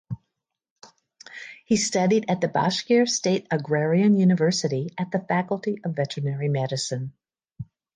[1.63, 7.13] He studied at the Bashkir State Agrarian University at the Faculty of Veterinary Medicine.